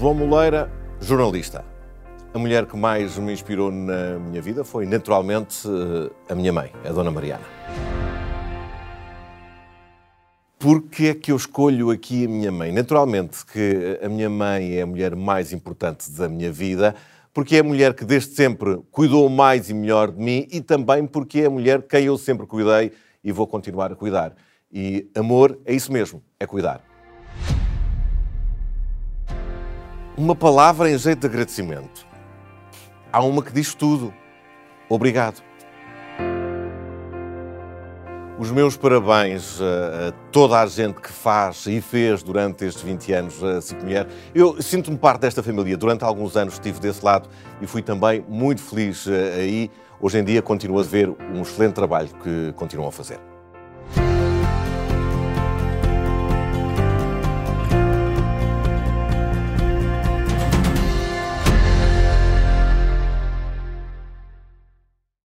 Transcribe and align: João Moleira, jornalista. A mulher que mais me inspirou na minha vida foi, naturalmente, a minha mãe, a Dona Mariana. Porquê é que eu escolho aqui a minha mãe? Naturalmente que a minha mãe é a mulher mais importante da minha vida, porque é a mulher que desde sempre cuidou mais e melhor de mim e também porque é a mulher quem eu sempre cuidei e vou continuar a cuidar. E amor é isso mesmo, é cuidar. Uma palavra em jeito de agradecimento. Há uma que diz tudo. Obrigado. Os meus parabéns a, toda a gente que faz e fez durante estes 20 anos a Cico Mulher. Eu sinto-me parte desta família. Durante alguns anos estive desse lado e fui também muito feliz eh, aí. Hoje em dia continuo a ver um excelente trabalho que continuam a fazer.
João 0.00 0.14
Moleira, 0.14 0.72
jornalista. 0.98 1.62
A 2.32 2.38
mulher 2.38 2.64
que 2.64 2.74
mais 2.74 3.18
me 3.18 3.34
inspirou 3.34 3.70
na 3.70 4.18
minha 4.18 4.40
vida 4.40 4.64
foi, 4.64 4.86
naturalmente, 4.86 5.68
a 6.26 6.34
minha 6.34 6.50
mãe, 6.50 6.72
a 6.86 6.90
Dona 6.90 7.10
Mariana. 7.10 7.44
Porquê 10.58 11.08
é 11.08 11.14
que 11.14 11.30
eu 11.30 11.36
escolho 11.36 11.90
aqui 11.90 12.24
a 12.24 12.28
minha 12.30 12.50
mãe? 12.50 12.72
Naturalmente 12.72 13.44
que 13.44 14.00
a 14.02 14.08
minha 14.08 14.30
mãe 14.30 14.78
é 14.78 14.80
a 14.80 14.86
mulher 14.86 15.14
mais 15.14 15.52
importante 15.52 16.10
da 16.12 16.30
minha 16.30 16.50
vida, 16.50 16.94
porque 17.34 17.56
é 17.56 17.58
a 17.58 17.62
mulher 17.62 17.92
que 17.92 18.06
desde 18.06 18.34
sempre 18.34 18.80
cuidou 18.90 19.28
mais 19.28 19.68
e 19.68 19.74
melhor 19.74 20.10
de 20.10 20.18
mim 20.18 20.48
e 20.50 20.62
também 20.62 21.06
porque 21.06 21.40
é 21.40 21.44
a 21.44 21.50
mulher 21.50 21.82
quem 21.82 22.06
eu 22.06 22.16
sempre 22.16 22.46
cuidei 22.46 22.90
e 23.22 23.30
vou 23.30 23.46
continuar 23.46 23.92
a 23.92 23.94
cuidar. 23.94 24.34
E 24.72 25.10
amor 25.14 25.58
é 25.66 25.74
isso 25.74 25.92
mesmo, 25.92 26.22
é 26.38 26.46
cuidar. 26.46 26.89
Uma 30.16 30.34
palavra 30.34 30.90
em 30.90 30.98
jeito 30.98 31.20
de 31.20 31.26
agradecimento. 31.26 32.06
Há 33.12 33.22
uma 33.22 33.42
que 33.42 33.52
diz 33.52 33.74
tudo. 33.74 34.12
Obrigado. 34.88 35.42
Os 38.38 38.50
meus 38.50 38.76
parabéns 38.76 39.60
a, 39.60 40.12
toda 40.32 40.60
a 40.60 40.66
gente 40.66 41.00
que 41.00 41.12
faz 41.12 41.66
e 41.66 41.80
fez 41.80 42.22
durante 42.22 42.64
estes 42.64 42.82
20 42.82 43.12
anos 43.12 43.44
a 43.44 43.60
Cico 43.60 43.82
Mulher. 43.82 44.08
Eu 44.34 44.60
sinto-me 44.60 44.98
parte 44.98 45.20
desta 45.20 45.42
família. 45.42 45.76
Durante 45.76 46.04
alguns 46.04 46.36
anos 46.36 46.54
estive 46.54 46.80
desse 46.80 47.04
lado 47.04 47.28
e 47.60 47.66
fui 47.66 47.82
também 47.82 48.24
muito 48.28 48.62
feliz 48.62 49.06
eh, 49.06 49.34
aí. 49.36 49.70
Hoje 50.00 50.18
em 50.18 50.24
dia 50.24 50.42
continuo 50.42 50.80
a 50.80 50.82
ver 50.82 51.08
um 51.08 51.42
excelente 51.42 51.74
trabalho 51.74 52.08
que 52.22 52.52
continuam 52.56 52.88
a 52.88 52.92
fazer. 52.92 53.29